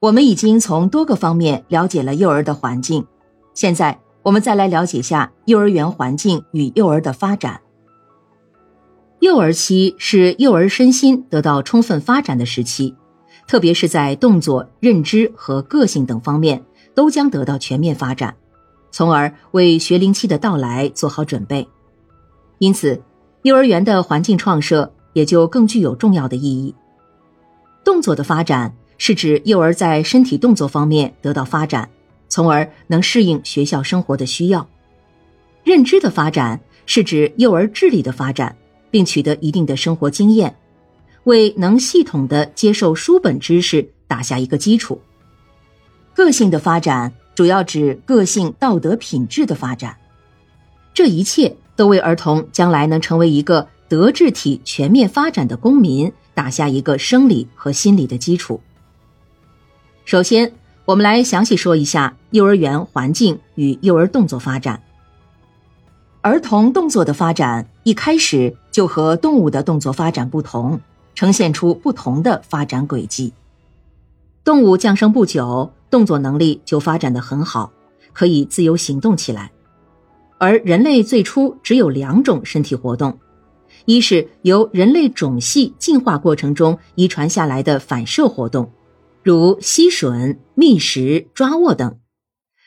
[0.00, 3.06] 我们已经从多个方面了解了幼儿的环境，
[3.52, 7.60] 现在我们再来了解下幼儿园环境与幼儿的发展。
[9.18, 12.96] 幼儿期是幼儿身心得到充分发展的时期，
[13.46, 16.64] 特别是在动作、认知和个性等方面
[16.94, 18.34] 都将得到全面发展，
[18.90, 21.68] 从而为学龄期的到来做好准备。
[22.58, 23.02] 因此，
[23.42, 26.74] 幼儿园的环境创设也就更具有重要的意义。
[27.84, 28.74] 动作的发展。
[29.02, 31.88] 是指幼儿在身体动作方面得到发展，
[32.28, 34.60] 从而能适应学校生活的需要；
[35.64, 38.54] 认知的发展是指幼儿智力的发展，
[38.90, 40.54] 并取得一定的生活经验，
[41.24, 45.00] 为能系统的接受书本知识打下一个基础。
[46.12, 49.96] 个性的发展主要指个性道德品质的发展，
[50.92, 58.60] 这一切都为儿童将来能成为一个德智体全面发展的公民打下一个生理和心理的基础。
[60.10, 60.52] 首先，
[60.86, 64.82] 我们来详细说一下幼儿园环境与幼儿动作发展。
[66.20, 70.80] 儿童动作的发展一开始就和动物的动作发展不同，
[71.14, 73.32] 呈现出不同的发展轨迹。
[74.42, 77.70] 动物降生不久，动作能力就发展的很好，
[78.12, 79.52] 可以自由行动起来；
[80.38, 83.16] 而人类最初只有两种身体活动，
[83.84, 88.68] 一是由人类种系进化过程中遗传下来的反射活动。
[89.22, 91.98] 如吸吮、觅食、抓握等；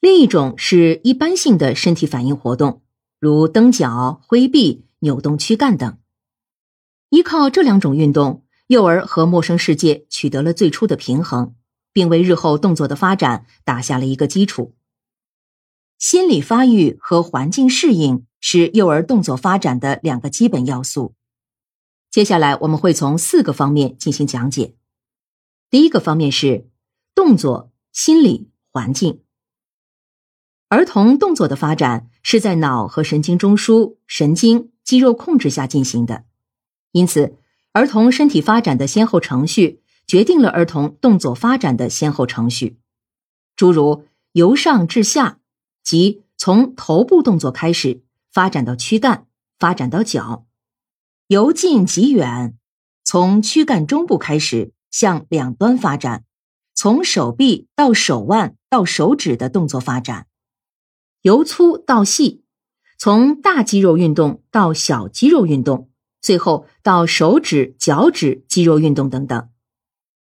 [0.00, 2.82] 另一种是一般性的身体反应活动，
[3.18, 5.96] 如蹬脚、挥臂、扭动躯干等。
[7.08, 11.54] 依靠这两种运动，幼儿和陌生世界取得了最初的平衡，
[11.94, 14.74] 并为日后动作的发展打下了一个基础。
[15.98, 21.14] 心理发育和环境适应是幼儿动作发展的两个基本要素。
[22.10, 24.74] 接下来，我们会从四个方面进行讲解。
[25.74, 26.70] 第一个方面是
[27.16, 29.22] 动作、心理、环境。
[30.68, 36.26] 儿童动作的发展是在脑和神经中枢、神经、肌肉控制下进行的，
[36.92, 37.36] 因此，
[37.72, 42.78] 儿童身体发展的先后程序决定了儿童动作发展的先后程序。
[43.56, 45.40] 诸如由上至下，
[45.82, 49.26] 即从头部动作开始发展到躯干，
[49.58, 50.46] 发展到脚；
[51.26, 52.56] 由近及远，
[53.02, 54.70] 从躯干中部开始。
[54.94, 56.22] 向两端发展，
[56.72, 60.28] 从手臂到手腕到手指的动作发展，
[61.22, 62.44] 由粗到细，
[62.96, 65.90] 从大肌肉运动到小肌肉运动，
[66.20, 69.48] 最后到手指、脚趾肌肉运动等等。